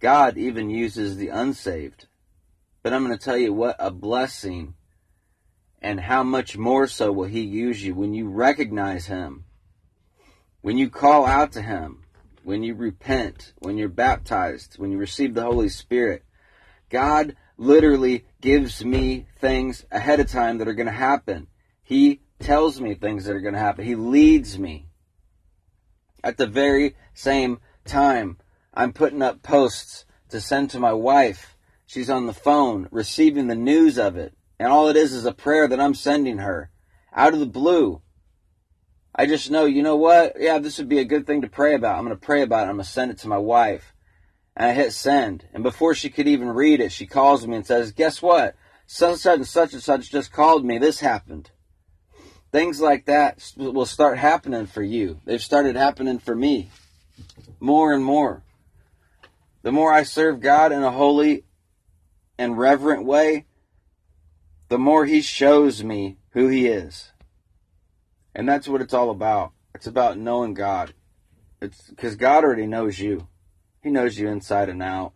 God 0.01 0.37
even 0.37 0.69
uses 0.69 1.17
the 1.17 1.29
unsaved 1.29 2.07
but 2.85 2.93
I'm 2.93 3.03
going 3.03 3.17
to 3.17 3.25
tell 3.25 3.39
you 3.39 3.53
what 3.55 3.77
a 3.79 3.91
blessing 3.91 4.75
and 5.81 5.99
how 5.99 6.23
much 6.23 6.59
more 6.59 6.87
so 6.87 7.11
will 7.11 7.25
He 7.25 7.41
use 7.41 7.83
you 7.83 7.95
when 7.95 8.13
you 8.13 8.29
recognize 8.29 9.07
Him, 9.07 9.47
when 10.65 10.79
you 10.79 10.89
call 10.89 11.27
out 11.27 11.53
to 11.53 11.61
Him, 11.61 12.05
when 12.43 12.63
you 12.63 12.75
repent, 12.75 13.53
when 13.59 13.77
you're 13.77 13.91
baptized, 13.91 14.79
when 14.79 14.91
you 14.91 14.97
receive 14.97 15.35
the 15.35 15.43
Holy 15.43 15.69
Spirit. 15.69 16.25
God 16.89 17.37
literally 17.59 18.25
gives 18.41 18.83
me 18.83 19.27
things 19.39 19.85
ahead 19.91 20.21
of 20.21 20.31
time 20.31 20.57
that 20.59 20.69
are 20.69 20.73
going 20.73 20.87
to 20.87 20.93
happen. 20.93 21.49
He 21.83 22.21
tells 22.41 22.81
me 22.81 22.95
things 22.95 23.27
that 23.27 23.37
are 23.37 23.43
going 23.43 23.53
to 23.53 23.61
happen. 23.61 23.85
He 23.85 23.95
leads 23.95 24.59
me. 24.59 24.87
At 26.23 26.39
the 26.39 26.47
very 26.47 26.97
same 27.13 27.61
time, 27.85 28.39
I'm 28.73 28.95
putting 28.95 29.21
up 29.21 29.43
posts 29.43 30.07
to 30.31 30.41
send 30.41 30.71
to 30.71 30.81
my 30.81 30.95
wife 30.95 31.55
She's 31.87 32.09
on 32.09 32.27
the 32.27 32.33
phone 32.33 32.89
receiving 32.91 33.47
the 33.47 33.55
news 33.55 33.99
of 33.99 34.17
it. 34.17 34.33
And 34.59 34.73
all 34.73 34.89
it 34.89 34.97
is 34.97 35.13
is 35.13 35.27
a 35.27 35.35
prayer 35.35 35.69
that 35.69 35.79
I'm 35.79 35.95
sending 35.95 36.39
her 36.39 36.71
out 37.13 37.35
of 37.35 37.41
the 37.41 37.47
blue. 37.47 38.01
I 39.15 39.27
just 39.27 39.51
know, 39.51 39.65
you 39.65 39.83
know 39.83 39.97
what? 39.97 40.35
Yeah, 40.39 40.59
this 40.59 40.79
would 40.79 40.89
be 40.89 40.99
a 40.99 41.05
good 41.05 41.27
thing 41.27 41.43
to 41.43 41.49
pray 41.49 41.75
about. 41.75 41.97
I'm 41.97 42.05
going 42.05 42.17
to 42.17 42.27
pray 42.27 42.43
about 42.43 42.67
it. 42.67 42.71
I'm 42.71 42.77
going 42.77 42.85
to 42.85 42.91
send 42.91 43.11
it 43.11 43.19
to 43.19 43.29
my 43.29 43.39
wife. 43.39 43.95
And 44.57 44.71
I 44.71 44.75
hit 44.75 44.93
send. 44.93 45.47
And 45.53 45.63
before 45.63 45.95
she 45.95 46.11
could 46.11 46.27
even 46.27 46.49
read 46.49 46.81
it, 46.81 46.91
she 46.91 47.07
calls 47.07 47.47
me 47.47 47.57
and 47.57 47.67
says, 47.67 47.93
Guess 47.93 48.21
what? 48.23 48.57
Such 48.87 49.25
and 49.27 49.47
such 49.47 49.73
and 49.73 49.83
such 49.83 50.11
just 50.11 50.33
called 50.33 50.65
me. 50.65 50.79
This 50.79 51.01
happened. 51.01 51.51
Things 52.53 52.81
like 52.81 53.07
that 53.07 53.53
will 53.57 53.87
start 53.87 54.19
happening 54.19 54.67
for 54.67 54.83
you. 54.83 55.21
They've 55.25 55.43
started 55.43 55.77
happening 55.77 56.19
for 56.19 56.35
me 56.35 56.71
more 57.59 57.93
and 57.93 58.05
more. 58.05 58.43
The 59.63 59.73
more 59.73 59.93
I 59.93 60.03
serve 60.03 60.41
God 60.41 60.73
in 60.73 60.83
a 60.83 60.91
holy 60.91 61.45
and 62.39 62.59
reverent 62.59 63.05
way, 63.05 63.47
the 64.69 64.79
more 64.79 65.07
he 65.07 65.23
shows 65.23 65.83
me 65.83 66.19
who 66.31 66.49
he 66.49 66.67
is. 66.67 67.11
And 68.35 68.49
that's 68.49 68.69
what 68.69 68.81
it's 68.81 68.95
all 68.95 69.11
about. 69.11 69.53
It's 69.75 69.87
about 69.87 70.19
knowing 70.19 70.55
God. 70.55 70.95
It's 71.61 71.89
because 71.89 72.17
God 72.17 72.45
already 72.45 72.67
knows 72.67 72.99
you. 72.99 73.29
He 73.83 73.91
knows 73.91 74.19
you 74.19 74.29
inside 74.29 74.69
and 74.69 74.83
out. 74.83 75.13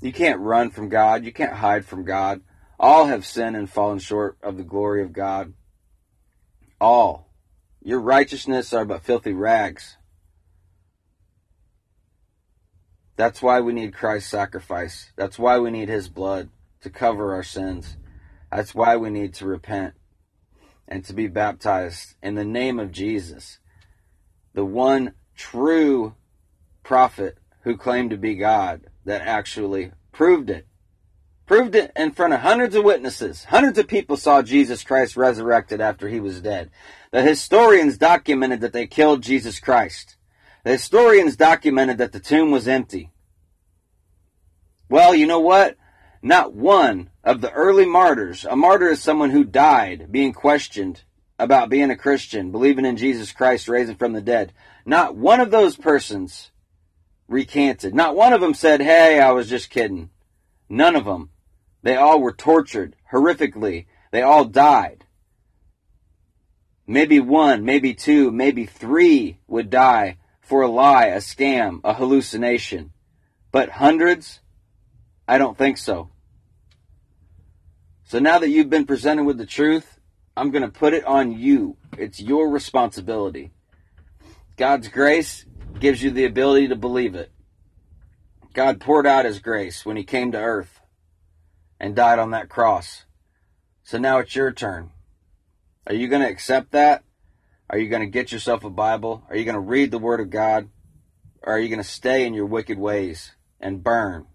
You 0.00 0.12
can't 0.12 0.40
run 0.40 0.70
from 0.70 0.88
God. 0.88 1.24
You 1.24 1.32
can't 1.32 1.54
hide 1.54 1.84
from 1.84 2.04
God. 2.04 2.42
All 2.78 3.06
have 3.06 3.24
sinned 3.24 3.56
and 3.56 3.70
fallen 3.70 3.98
short 3.98 4.36
of 4.42 4.56
the 4.56 4.62
glory 4.62 5.02
of 5.02 5.12
God. 5.12 5.54
All. 6.80 7.30
Your 7.82 8.00
righteousness 8.00 8.72
are 8.72 8.84
but 8.84 9.04
filthy 9.04 9.32
rags. 9.32 9.96
That's 13.16 13.40
why 13.40 13.60
we 13.60 13.72
need 13.72 13.94
Christ's 13.94 14.30
sacrifice. 14.30 15.10
That's 15.16 15.38
why 15.38 15.58
we 15.58 15.70
need 15.70 15.88
his 15.88 16.08
blood 16.08 16.50
to 16.82 16.90
cover 16.90 17.34
our 17.34 17.42
sins. 17.42 17.96
That's 18.50 18.74
why 18.74 18.96
we 18.96 19.08
need 19.08 19.34
to 19.34 19.46
repent 19.46 19.94
and 20.88 21.04
to 21.04 21.12
be 21.12 21.26
baptized 21.26 22.14
in 22.22 22.34
the 22.34 22.44
name 22.44 22.78
of 22.78 22.92
Jesus, 22.92 23.58
the 24.54 24.64
one 24.64 25.14
true 25.36 26.14
prophet 26.82 27.38
who 27.62 27.76
claimed 27.76 28.10
to 28.10 28.16
be 28.16 28.34
God 28.34 28.86
that 29.04 29.22
actually 29.22 29.92
proved 30.12 30.50
it. 30.50 30.66
Proved 31.46 31.76
it 31.76 31.92
in 31.94 32.10
front 32.10 32.32
of 32.32 32.40
hundreds 32.40 32.74
of 32.74 32.84
witnesses. 32.84 33.44
Hundreds 33.44 33.78
of 33.78 33.86
people 33.86 34.16
saw 34.16 34.42
Jesus 34.42 34.82
Christ 34.82 35.16
resurrected 35.16 35.80
after 35.80 36.08
he 36.08 36.18
was 36.18 36.40
dead. 36.40 36.70
The 37.12 37.22
historians 37.22 37.98
documented 37.98 38.60
that 38.62 38.72
they 38.72 38.86
killed 38.86 39.22
Jesus 39.22 39.60
Christ. 39.60 40.16
The 40.64 40.72
historians 40.72 41.36
documented 41.36 41.98
that 41.98 42.10
the 42.10 42.18
tomb 42.18 42.50
was 42.50 42.66
empty. 42.66 43.10
Well, 44.88 45.14
you 45.14 45.26
know 45.26 45.38
what? 45.38 45.76
Not 46.26 46.54
one 46.54 47.10
of 47.22 47.40
the 47.40 47.52
early 47.52 47.86
martyrs, 47.86 48.44
a 48.44 48.56
martyr 48.56 48.88
is 48.88 49.00
someone 49.00 49.30
who 49.30 49.44
died 49.44 50.10
being 50.10 50.32
questioned 50.32 51.04
about 51.38 51.68
being 51.68 51.92
a 51.92 51.96
Christian, 51.96 52.50
believing 52.50 52.84
in 52.84 52.96
Jesus 52.96 53.30
Christ 53.30 53.68
raising 53.68 53.94
from 53.94 54.12
the 54.12 54.20
dead, 54.20 54.52
not 54.84 55.14
one 55.14 55.38
of 55.38 55.52
those 55.52 55.76
persons 55.76 56.50
recanted. 57.28 57.94
Not 57.94 58.16
one 58.16 58.32
of 58.32 58.40
them 58.40 58.54
said, 58.54 58.80
Hey, 58.80 59.20
I 59.20 59.30
was 59.30 59.48
just 59.48 59.70
kidding. 59.70 60.10
None 60.68 60.96
of 60.96 61.04
them. 61.04 61.30
They 61.84 61.94
all 61.94 62.20
were 62.20 62.32
tortured 62.32 62.96
horrifically. 63.12 63.86
They 64.10 64.22
all 64.22 64.46
died. 64.46 65.04
Maybe 66.88 67.20
one, 67.20 67.64
maybe 67.64 67.94
two, 67.94 68.32
maybe 68.32 68.66
three 68.66 69.38
would 69.46 69.70
die 69.70 70.16
for 70.40 70.62
a 70.62 70.68
lie, 70.68 71.06
a 71.06 71.18
scam, 71.18 71.80
a 71.84 71.94
hallucination. 71.94 72.90
But 73.52 73.68
hundreds? 73.68 74.40
I 75.28 75.38
don't 75.38 75.56
think 75.56 75.78
so. 75.78 76.10
So 78.08 78.20
now 78.20 78.38
that 78.38 78.50
you've 78.50 78.70
been 78.70 78.86
presented 78.86 79.24
with 79.24 79.36
the 79.36 79.46
truth, 79.46 79.98
I'm 80.36 80.52
going 80.52 80.62
to 80.62 80.68
put 80.68 80.94
it 80.94 81.04
on 81.04 81.32
you. 81.32 81.76
It's 81.98 82.20
your 82.20 82.48
responsibility. 82.48 83.50
God's 84.56 84.86
grace 84.86 85.44
gives 85.80 86.04
you 86.04 86.12
the 86.12 86.24
ability 86.24 86.68
to 86.68 86.76
believe 86.76 87.16
it. 87.16 87.32
God 88.54 88.80
poured 88.80 89.08
out 89.08 89.24
his 89.24 89.40
grace 89.40 89.84
when 89.84 89.96
he 89.96 90.04
came 90.04 90.30
to 90.30 90.38
earth 90.38 90.78
and 91.80 91.96
died 91.96 92.20
on 92.20 92.30
that 92.30 92.48
cross. 92.48 93.06
So 93.82 93.98
now 93.98 94.18
it's 94.18 94.36
your 94.36 94.52
turn. 94.52 94.92
Are 95.88 95.94
you 95.94 96.06
going 96.06 96.22
to 96.22 96.30
accept 96.30 96.70
that? 96.70 97.02
Are 97.68 97.76
you 97.76 97.88
going 97.88 98.02
to 98.02 98.06
get 98.06 98.30
yourself 98.30 98.62
a 98.62 98.70
Bible? 98.70 99.24
Are 99.28 99.36
you 99.36 99.44
going 99.44 99.56
to 99.56 99.60
read 99.60 99.90
the 99.90 99.98
Word 99.98 100.20
of 100.20 100.30
God? 100.30 100.68
Or 101.42 101.54
are 101.54 101.58
you 101.58 101.68
going 101.68 101.82
to 101.82 101.88
stay 101.88 102.24
in 102.24 102.34
your 102.34 102.46
wicked 102.46 102.78
ways 102.78 103.32
and 103.58 103.82
burn 103.82 104.26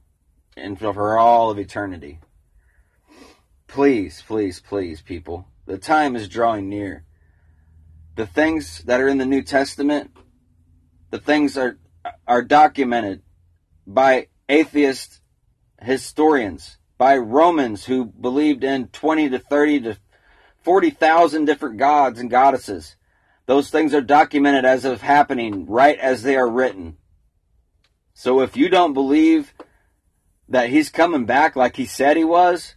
and 0.57 0.77
for 0.77 1.17
all 1.17 1.49
of 1.49 1.57
eternity? 1.57 2.19
Please, 3.71 4.21
please, 4.27 4.59
please, 4.59 5.01
people. 5.01 5.47
The 5.65 5.77
time 5.77 6.17
is 6.17 6.27
drawing 6.27 6.67
near. 6.67 7.05
The 8.15 8.27
things 8.27 8.79
that 8.79 8.99
are 8.99 9.07
in 9.07 9.17
the 9.17 9.25
New 9.25 9.43
Testament, 9.43 10.11
the 11.09 11.19
things 11.19 11.57
are 11.57 11.77
are 12.27 12.41
documented 12.41 13.21
by 13.87 14.27
atheist 14.49 15.21
historians, 15.81 16.79
by 16.97 17.15
Romans 17.15 17.85
who 17.85 18.05
believed 18.05 18.65
in 18.65 18.89
20 18.89 19.29
to 19.29 19.39
30 19.39 19.79
to 19.81 19.97
40,000 20.63 21.45
different 21.45 21.77
gods 21.77 22.19
and 22.19 22.29
goddesses. 22.29 22.97
Those 23.45 23.69
things 23.69 23.93
are 23.93 24.01
documented 24.01 24.65
as 24.65 24.83
of 24.83 25.01
happening 25.01 25.65
right 25.65 25.97
as 25.97 26.23
they 26.23 26.35
are 26.35 26.49
written. 26.49 26.97
So 28.13 28.41
if 28.41 28.57
you 28.57 28.67
don't 28.67 28.93
believe 28.93 29.53
that 30.49 30.69
he's 30.69 30.89
coming 30.89 31.25
back 31.25 31.55
like 31.55 31.77
he 31.77 31.85
said 31.85 32.17
he 32.17 32.25
was, 32.25 32.75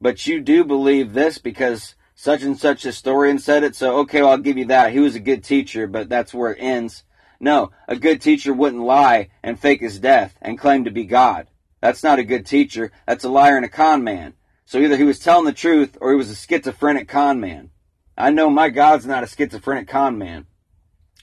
but 0.00 0.26
you 0.26 0.40
do 0.40 0.64
believe 0.64 1.12
this 1.12 1.38
because 1.38 1.94
such 2.14 2.42
and 2.42 2.58
such 2.58 2.82
historian 2.82 3.38
said 3.38 3.62
it, 3.62 3.76
so 3.76 3.98
okay, 3.98 4.22
well, 4.22 4.30
I'll 4.30 4.38
give 4.38 4.58
you 4.58 4.66
that. 4.66 4.92
He 4.92 5.00
was 5.00 5.14
a 5.14 5.20
good 5.20 5.44
teacher, 5.44 5.86
but 5.86 6.08
that's 6.08 6.32
where 6.32 6.52
it 6.52 6.58
ends. 6.60 7.04
No, 7.38 7.70
a 7.86 7.96
good 7.96 8.20
teacher 8.20 8.52
wouldn't 8.52 8.82
lie 8.82 9.28
and 9.42 9.60
fake 9.60 9.80
his 9.80 9.98
death 9.98 10.36
and 10.40 10.58
claim 10.58 10.84
to 10.84 10.90
be 10.90 11.04
God. 11.04 11.48
That's 11.80 12.02
not 12.02 12.18
a 12.18 12.24
good 12.24 12.46
teacher. 12.46 12.90
That's 13.06 13.24
a 13.24 13.28
liar 13.28 13.56
and 13.56 13.64
a 13.64 13.68
con 13.68 14.02
man. 14.02 14.34
So 14.64 14.78
either 14.78 14.96
he 14.96 15.04
was 15.04 15.18
telling 15.18 15.44
the 15.44 15.52
truth 15.52 15.96
or 16.00 16.10
he 16.10 16.16
was 16.16 16.30
a 16.30 16.34
schizophrenic 16.34 17.06
con 17.06 17.38
man. 17.38 17.70
I 18.16 18.30
know 18.30 18.48
my 18.48 18.70
God's 18.70 19.06
not 19.06 19.22
a 19.22 19.26
schizophrenic 19.26 19.86
con 19.86 20.16
man. 20.18 20.46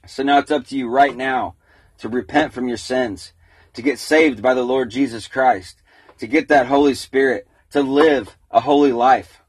So 0.05 0.21
now 0.23 0.37
it's 0.37 0.51
up 0.51 0.67
to 0.67 0.77
you 0.77 0.87
right 0.87 1.15
now 1.15 1.55
to 1.97 2.09
repent 2.09 2.53
from 2.53 2.67
your 2.67 2.77
sins, 2.77 3.33
to 3.73 3.81
get 3.81 3.97
saved 3.97 4.41
by 4.41 4.53
the 4.53 4.63
Lord 4.63 4.91
Jesus 4.91 5.27
Christ, 5.27 5.81
to 6.19 6.27
get 6.27 6.47
that 6.49 6.67
Holy 6.67 6.93
Spirit, 6.93 7.47
to 7.73 7.81
live 7.81 8.37
a 8.51 8.61
holy 8.61 8.91
life. 8.91 9.41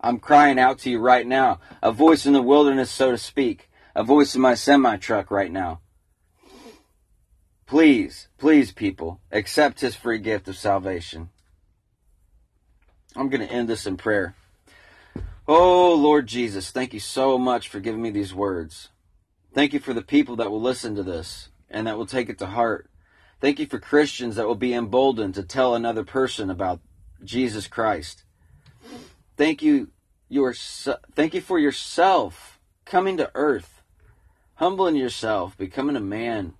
I'm 0.00 0.18
crying 0.18 0.58
out 0.58 0.80
to 0.80 0.90
you 0.90 0.98
right 0.98 1.26
now, 1.26 1.60
a 1.80 1.92
voice 1.92 2.26
in 2.26 2.32
the 2.32 2.42
wilderness, 2.42 2.90
so 2.90 3.12
to 3.12 3.18
speak, 3.18 3.70
a 3.94 4.02
voice 4.02 4.34
in 4.34 4.40
my 4.40 4.54
semi 4.54 4.96
truck 4.96 5.30
right 5.30 5.50
now. 5.50 5.80
Please, 7.64 8.28
please, 8.38 8.72
people, 8.72 9.20
accept 9.30 9.80
his 9.80 9.94
free 9.94 10.18
gift 10.18 10.48
of 10.48 10.56
salvation. 10.56 11.30
I'm 13.14 13.28
going 13.28 13.46
to 13.46 13.52
end 13.52 13.68
this 13.68 13.86
in 13.86 13.96
prayer. 13.96 14.34
Oh, 15.46 15.94
Lord 15.94 16.26
Jesus, 16.26 16.72
thank 16.72 16.92
you 16.92 17.00
so 17.00 17.38
much 17.38 17.68
for 17.68 17.78
giving 17.78 18.02
me 18.02 18.10
these 18.10 18.34
words. 18.34 18.88
Thank 19.54 19.72
you 19.72 19.78
for 19.78 19.94
the 19.94 20.02
people 20.02 20.36
that 20.36 20.50
will 20.50 20.60
listen 20.60 20.96
to 20.96 21.04
this 21.04 21.50
and 21.70 21.86
that 21.86 21.96
will 21.96 22.06
take 22.06 22.28
it 22.28 22.38
to 22.40 22.46
heart. 22.46 22.90
Thank 23.40 23.60
you 23.60 23.66
for 23.66 23.78
Christians 23.78 24.34
that 24.36 24.46
will 24.48 24.56
be 24.56 24.74
emboldened 24.74 25.34
to 25.36 25.44
tell 25.44 25.74
another 25.74 26.04
person 26.04 26.50
about 26.50 26.80
Jesus 27.24 27.66
Christ. 27.66 28.24
Thank 29.36 29.62
you 29.62 29.88
your 30.28 30.54
thank 30.54 31.34
you 31.34 31.40
for 31.40 31.58
yourself 31.58 32.58
coming 32.84 33.18
to 33.18 33.30
earth, 33.34 33.82
humbling 34.54 34.96
yourself, 34.96 35.56
becoming 35.56 35.96
a 35.96 36.00
man. 36.00 36.54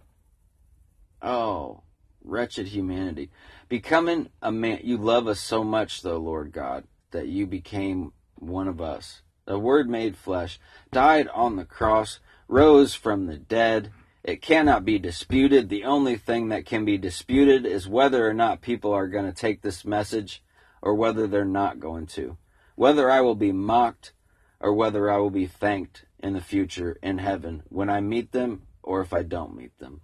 Oh, 1.23 1.83
wretched 2.23 2.69
humanity. 2.69 3.31
Becoming 3.69 4.29
a 4.43 4.53
man. 4.53 4.81
You 4.83 4.99
love 4.99 5.27
us 5.27 5.41
so 5.41 5.65
much 5.65 6.03
though, 6.03 6.19
Lord 6.19 6.53
God, 6.53 6.85
that 7.13 7.29
you 7.29 7.47
became 7.47 8.13
one 8.35 8.69
of 8.69 8.81
us. 8.81 9.23
The 9.47 9.59
word 9.59 9.89
made 9.89 10.17
flesh, 10.17 10.61
died 10.93 11.29
on 11.29 11.57
the 11.57 11.65
cross, 11.65 12.21
rose 12.49 12.95
from 12.95 13.27
the 13.27 13.39
dead. 13.39 13.91
It 14.23 14.41
cannot 14.41 14.85
be 14.85 14.99
disputed. 14.99 15.69
The 15.69 15.85
only 15.85 16.17
thing 16.17 16.49
that 16.49 16.67
can 16.67 16.85
be 16.85 16.97
disputed 16.97 17.67
is 17.67 17.89
whether 17.89 18.29
or 18.29 18.35
not 18.35 18.61
people 18.61 18.93
are 18.93 19.09
going 19.09 19.25
to 19.25 19.33
take 19.33 19.63
this 19.63 19.85
message 19.85 20.43
or 20.83 20.95
whether 20.95 21.27
they're 21.27 21.45
not 21.45 21.81
going 21.81 22.07
to. 22.07 22.37
Whether 22.75 23.11
I 23.11 23.21
will 23.21 23.37
be 23.37 23.53
mocked 23.53 24.13
or 24.61 24.75
whether 24.75 25.11
I 25.11 25.17
will 25.17 25.31
be 25.31 25.47
thanked 25.47 26.05
in 26.19 26.35
the 26.35 26.41
future 26.41 26.99
in 27.03 27.19
heaven 27.19 27.63
when 27.69 27.89
I 27.89 28.01
meet 28.01 28.33
them 28.33 28.63
or 28.83 29.01
if 29.01 29.13
I 29.13 29.23
don't 29.23 29.57
meet 29.57 29.79
them. 29.79 30.03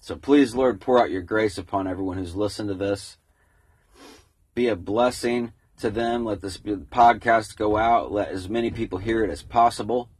So 0.00 0.16
please, 0.16 0.54
Lord, 0.54 0.80
pour 0.80 1.00
out 1.00 1.10
your 1.10 1.22
grace 1.22 1.58
upon 1.58 1.86
everyone 1.86 2.18
who's 2.18 2.34
listened 2.34 2.68
to 2.68 2.74
this. 2.74 3.18
Be 4.54 4.68
a 4.68 4.76
blessing 4.76 5.52
to 5.78 5.90
them. 5.90 6.24
Let 6.24 6.40
this 6.40 6.58
podcast 6.58 7.56
go 7.56 7.76
out. 7.76 8.10
Let 8.10 8.28
as 8.28 8.48
many 8.48 8.70
people 8.70 8.98
hear 8.98 9.22
it 9.22 9.30
as 9.30 9.42
possible. 9.42 10.10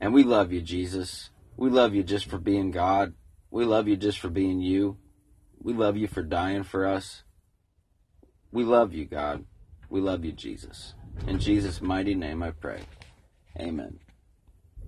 And 0.00 0.14
we 0.14 0.22
love 0.22 0.52
you, 0.52 0.60
Jesus. 0.60 1.30
We 1.56 1.68
love 1.68 1.94
you 1.94 2.02
just 2.02 2.26
for 2.26 2.38
being 2.38 2.70
God. 2.70 3.14
We 3.50 3.64
love 3.64 3.88
you 3.88 3.96
just 3.96 4.18
for 4.18 4.30
being 4.30 4.60
you. 4.60 4.96
We 5.62 5.72
love 5.72 5.96
you 5.96 6.08
for 6.08 6.22
dying 6.22 6.64
for 6.64 6.86
us. 6.86 7.22
We 8.50 8.64
love 8.64 8.92
you, 8.92 9.04
God. 9.04 9.44
We 9.88 10.00
love 10.00 10.24
you, 10.24 10.32
Jesus. 10.32 10.94
In 11.26 11.38
Jesus' 11.38 11.80
mighty 11.80 12.14
name 12.14 12.42
I 12.42 12.50
pray. 12.50 12.80
Amen. 13.58 13.99